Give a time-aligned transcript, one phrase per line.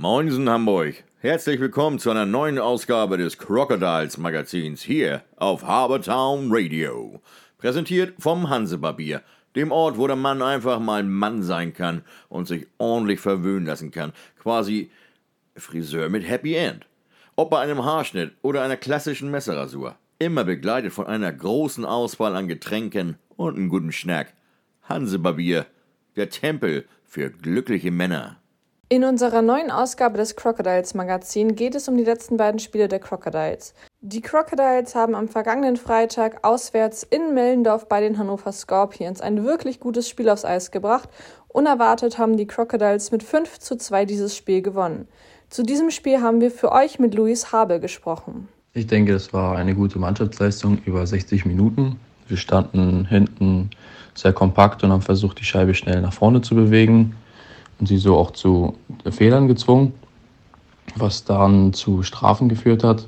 [0.00, 1.02] Moinsen Hamburg.
[1.18, 7.20] Herzlich willkommen zu einer neuen Ausgabe des Crocodiles Magazins hier auf Harbortown Radio.
[7.58, 9.22] Präsentiert vom Hansebarbier,
[9.56, 13.90] dem Ort, wo der Mann einfach mal Mann sein kann und sich ordentlich verwöhnen lassen
[13.90, 14.12] kann.
[14.40, 14.92] Quasi
[15.56, 16.86] Friseur mit Happy End.
[17.34, 19.96] Ob bei einem Haarschnitt oder einer klassischen Messerrasur.
[20.20, 24.32] Immer begleitet von einer großen Auswahl an Getränken und einem guten Schnack.
[24.84, 25.66] Hansebarbier,
[26.14, 28.36] der Tempel für glückliche Männer.
[28.90, 33.00] In unserer neuen Ausgabe des Crocodiles Magazin geht es um die letzten beiden Spiele der
[33.00, 33.74] Crocodiles.
[34.00, 39.78] Die Crocodiles haben am vergangenen Freitag auswärts in Mellendorf bei den Hannover Scorpions ein wirklich
[39.78, 41.10] gutes Spiel aufs Eis gebracht.
[41.48, 45.06] Unerwartet haben die Crocodiles mit 5 zu 2 dieses Spiel gewonnen.
[45.50, 48.48] Zu diesem Spiel haben wir für euch mit Luis Habe gesprochen.
[48.72, 52.00] Ich denke, es war eine gute Mannschaftsleistung über 60 Minuten.
[52.26, 53.68] Wir standen hinten
[54.14, 57.14] sehr kompakt und haben versucht, die Scheibe schnell nach vorne zu bewegen
[57.86, 58.74] sie so auch zu
[59.10, 59.94] Fehlern gezwungen,
[60.96, 63.06] was dann zu Strafen geführt hat.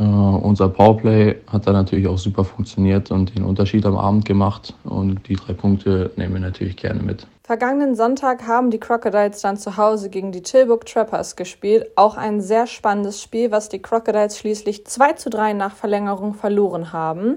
[0.00, 4.72] Uh, unser Powerplay hat dann natürlich auch super funktioniert und den Unterschied am Abend gemacht.
[4.84, 7.26] Und die drei Punkte nehmen wir natürlich gerne mit.
[7.42, 11.90] Vergangenen Sonntag haben die Crocodiles dann zu Hause gegen die Tilburg Trappers gespielt.
[11.96, 16.92] Auch ein sehr spannendes Spiel, was die Crocodiles schließlich 2 zu 3 nach Verlängerung verloren
[16.92, 17.34] haben.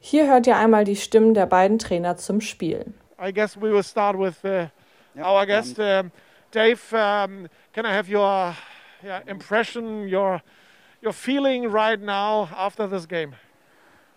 [0.00, 2.86] Hier hört ihr einmal die Stimmen der beiden Trainer zum Spiel.
[3.24, 4.66] I guess we will start with uh
[5.14, 5.24] Yep.
[5.26, 6.10] Our guest, um,
[6.50, 8.56] Dave, um, can I have your
[9.04, 10.42] yeah, impression, your
[11.02, 13.34] your feeling right now after this game?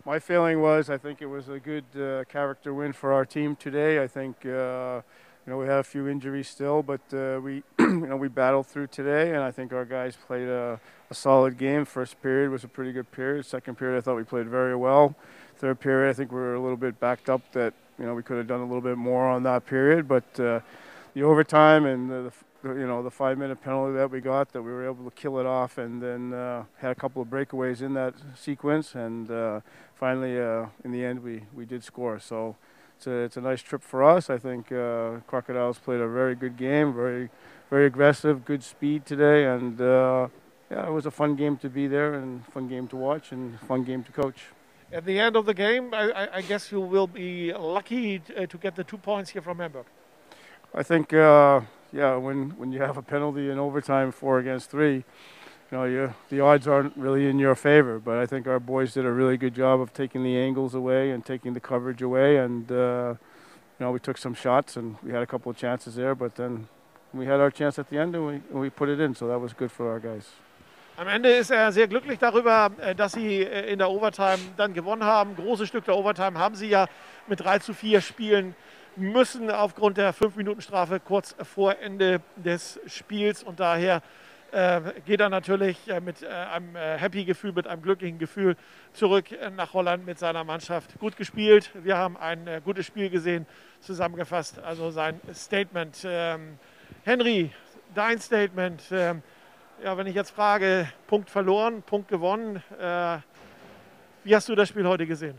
[0.05, 3.55] My feeling was I think it was a good uh, character win for our team
[3.55, 4.01] today.
[4.01, 5.01] I think uh,
[5.45, 8.67] you know we had a few injuries still, but uh, we you know we battled
[8.67, 10.79] through today, and I think our guys played a,
[11.09, 11.85] a, solid game.
[11.85, 13.45] First period was a pretty good period.
[13.45, 15.15] Second period I thought we played very well.
[15.57, 18.21] Third period I think we were a little bit backed up that you know we
[18.21, 20.59] could have done a little bit more on that period, but uh,
[21.15, 24.61] the overtime and the, the, you know the five minute penalty that we got that
[24.61, 27.81] we were able to kill it off and then uh, had a couple of breakaways
[27.81, 29.61] in that sequence and uh,
[29.95, 32.19] finally uh, in the end we, we did score.
[32.19, 32.57] So
[32.97, 34.29] it's a, it's a nice trip for us.
[34.29, 37.29] I think uh, Crocodiles played a very good game very
[37.69, 40.27] very aggressive good speed today and uh,
[40.69, 43.57] yeah it was a fun game to be there and fun game to watch and
[43.61, 44.47] fun game to coach.
[44.91, 48.57] At the end of the game I, I guess you will be lucky uh, to
[48.57, 49.85] get the two points here from Hamburg
[50.77, 51.61] I think, uh,
[51.93, 55.03] yeah, when, when you have a penalty in overtime, four against three, you
[55.71, 57.97] know, you, the odds aren't really in your favor.
[57.97, 61.11] But I think our boys did a really good job of taking the angles away
[61.11, 62.37] and taking the coverage away.
[62.37, 63.15] And, uh,
[63.79, 66.13] you know, we took some shots and we had a couple of chances there.
[66.13, 66.67] But then
[67.13, 69.15] we had our chance at the end and we, and we put it in.
[69.15, 70.27] So that was good for our guys.
[70.97, 74.73] Am Ende ist er sehr glücklich darüber, äh, dass sie äh, in der Overtime dann
[74.73, 75.35] gewonnen haben.
[75.35, 76.87] Großes Stück der Overtime haben sie ja
[77.27, 78.55] mit 3 zu 4 Spielen
[78.97, 84.01] müssen aufgrund der 5-Minuten-Strafe kurz vor Ende des Spiels und daher
[84.51, 88.55] äh, geht er natürlich äh, mit äh, einem happy Gefühl, mit einem glücklichen Gefühl
[88.93, 90.97] zurück nach Holland mit seiner Mannschaft.
[90.99, 93.45] Gut gespielt, wir haben ein gutes Spiel gesehen,
[93.81, 95.97] zusammengefasst, also sein Statement.
[96.05, 96.57] Ähm,
[97.03, 97.51] Henry,
[97.93, 98.81] dein Statement.
[98.91, 99.23] Ähm,
[99.83, 102.63] ja, wenn ich jetzt frage, Punkt verloren, Punkt gewonnen,
[104.23, 105.37] wie hast du das Spiel heute gesehen?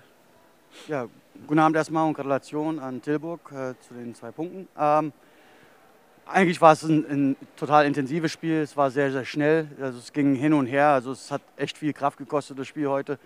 [0.89, 1.09] Ja,
[1.49, 4.69] guten Abend erstmal und Gratulation an Tilburg äh, zu den zwei Punkten.
[4.79, 5.13] Ähm,
[6.27, 8.61] eigentlich war es ein, ein, total intensives Spiel.
[8.61, 9.69] Es war sehr, sehr schnell.
[9.81, 10.91] Also es ging hin und her.
[10.91, 13.19] Also es hat echt viel Kraft gekostet, das Spiel heute.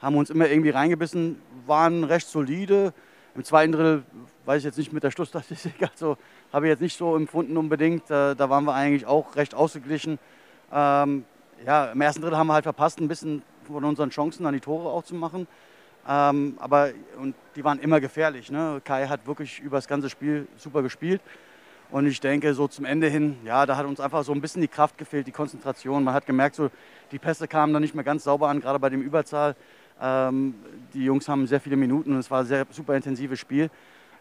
[0.00, 2.94] Haben uns immer irgendwie reingebissen, waren recht solide.
[3.34, 4.04] Im zweiten Drittel
[4.44, 6.16] weiß ich jetzt nicht mit der Schlussstatistik, also
[6.52, 8.08] habe ich jetzt nicht so empfunden unbedingt.
[8.10, 10.20] Äh, da waren wir eigentlich auch recht ausgeglichen.
[10.72, 11.24] Ähm,
[11.66, 14.60] ja, im ersten Drittel haben wir halt verpasst, ein bisschen von unseren Chancen an die
[14.60, 15.48] Tore auch zu machen.
[16.06, 18.50] Ähm, aber und die waren immer gefährlich.
[18.50, 18.80] Ne?
[18.84, 21.20] Kai hat wirklich über das ganze Spiel super gespielt.
[21.90, 24.60] Und ich denke, so zum Ende hin, ja, da hat uns einfach so ein bisschen
[24.60, 26.04] die Kraft gefehlt, die Konzentration.
[26.04, 26.70] Man hat gemerkt, so
[27.12, 29.56] die Pässe kamen dann nicht mehr ganz sauber an, gerade bei dem Überzahl.
[30.00, 30.54] Ähm,
[30.92, 33.70] die Jungs haben sehr viele Minuten und es war ein sehr super intensives Spiel.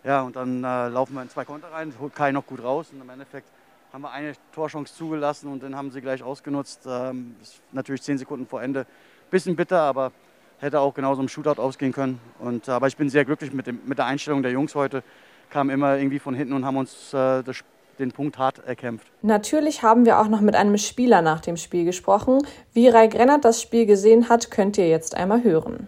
[0.03, 2.87] Ja, und dann äh, laufen wir in zwei Konter rein, holt Kai noch gut raus
[2.93, 3.49] und im Endeffekt
[3.91, 6.81] haben wir eine Torchance zugelassen und dann haben sie gleich ausgenutzt.
[6.87, 7.35] Ähm,
[7.73, 8.85] natürlich zehn Sekunden vor Ende.
[9.29, 10.13] Bisschen bitter, aber
[10.59, 12.19] hätte auch genauso im Shootout ausgehen können.
[12.39, 15.03] Und, aber ich bin sehr glücklich mit, dem, mit der Einstellung der Jungs heute.
[15.49, 17.63] Kamen immer irgendwie von hinten und haben uns äh, das,
[17.99, 19.07] den Punkt hart erkämpft.
[19.21, 22.39] Natürlich haben wir auch noch mit einem Spieler nach dem Spiel gesprochen.
[22.73, 25.87] Wie Raik Rennert das Spiel gesehen hat, könnt ihr jetzt einmal hören.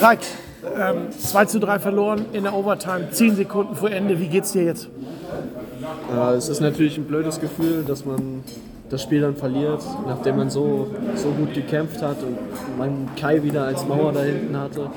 [0.00, 0.20] Raik,
[0.76, 4.18] ähm, 2 zu 3 verloren in der Overtime, 10 Sekunden vor Ende.
[4.18, 4.88] Wie geht's dir jetzt?
[6.12, 8.42] Äh, es ist natürlich ein blödes Gefühl, dass man
[8.92, 12.36] das Spiel dann verliert, nachdem man so, so gut gekämpft hat und
[12.78, 14.90] man Kai wieder als Mauer da hinten hatte.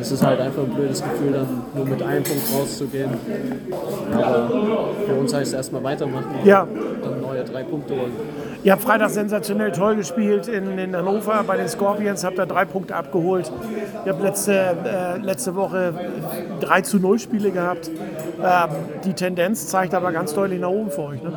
[0.00, 3.10] es ist halt einfach ein blödes Gefühl, dann nur mit einem Punkt rauszugehen.
[4.12, 4.50] Aber
[5.06, 6.66] für uns heißt es erstmal weitermachen und Ja.
[7.02, 8.12] dann neue drei Punkte holen.
[8.62, 12.64] Ihr habt Freitag sensationell toll gespielt in, in Hannover bei den Scorpions, habt da drei
[12.66, 13.50] Punkte abgeholt.
[14.04, 14.52] Ihr habt letzte,
[14.84, 15.94] äh, letzte Woche
[16.60, 17.88] 3 zu 0 Spiele gehabt.
[17.88, 18.70] Ähm,
[19.04, 21.22] die Tendenz zeigt aber ganz deutlich nach oben für euch.
[21.22, 21.32] Ne?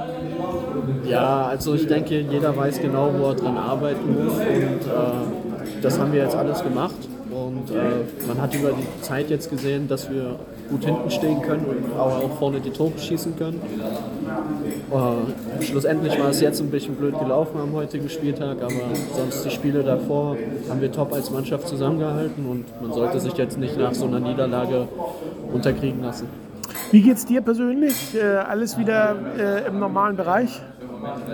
[1.06, 6.00] Ja, also ich denke, jeder weiß genau, wo er dran arbeiten muss und äh, das
[6.00, 6.96] haben wir jetzt alles gemacht.
[7.30, 10.36] Und äh, man hat über die Zeit jetzt gesehen, dass wir
[10.70, 13.60] gut hinten stehen können und aber auch vorne die Tore schießen können.
[14.92, 18.74] Äh, schlussendlich war es jetzt ein bisschen blöd gelaufen am heutigen Spieltag, aber
[19.16, 20.38] sonst die Spiele davor
[20.70, 24.20] haben wir top als Mannschaft zusammengehalten und man sollte sich jetzt nicht nach so einer
[24.20, 24.88] Niederlage
[25.52, 26.28] unterkriegen lassen.
[26.92, 28.16] Wie geht's dir persönlich?
[28.16, 30.62] Äh, alles wieder äh, im normalen Bereich?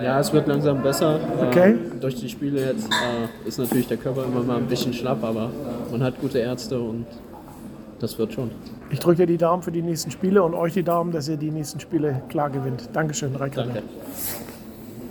[0.02, 1.20] Ja, es wird langsam besser.
[1.48, 1.72] Okay.
[1.72, 5.22] Äh, durch die Spiele jetzt äh, ist natürlich der Körper immer mal ein bisschen schlapp,
[5.22, 5.50] aber
[5.90, 7.06] man hat gute Ärzte und
[8.00, 8.50] das wird schon.
[8.90, 11.36] Ich drücke dir die Daumen für die nächsten Spiele und euch die Daumen, dass ihr
[11.36, 12.88] die nächsten Spiele klar gewinnt.
[12.92, 13.66] Dankeschön, Reikert.
[13.66, 13.82] Danke.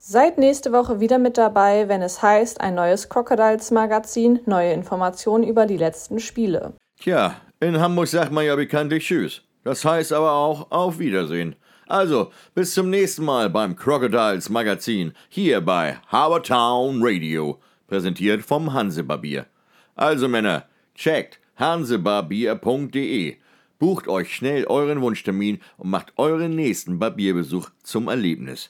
[0.01, 5.43] Seid nächste Woche wieder mit dabei, wenn es heißt, ein neues Crocodiles Magazin, neue Informationen
[5.43, 6.73] über die letzten Spiele.
[6.99, 9.43] Tja, in Hamburg sagt man ja bekanntlich Tschüss.
[9.63, 11.55] Das heißt aber auch Auf Wiedersehen.
[11.89, 19.47] Also, bis zum nächsten Mal beim Crocodiles Magazin hier bei Habertown Radio, präsentiert vom Hansebarbier.
[19.95, 23.37] Also Männer, checkt hansebarbier.de,
[23.79, 28.69] bucht euch schnell euren Wunschtermin und macht euren nächsten Barbierbesuch zum Erlebnis.